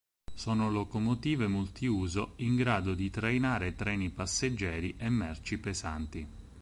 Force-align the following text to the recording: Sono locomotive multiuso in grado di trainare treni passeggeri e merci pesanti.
Sono 0.33 0.71
locomotive 0.71 1.47
multiuso 1.47 2.33
in 2.37 2.55
grado 2.55 2.95
di 2.95 3.11
trainare 3.11 3.75
treni 3.75 4.09
passeggeri 4.09 4.95
e 4.97 5.09
merci 5.09 5.59
pesanti. 5.59 6.27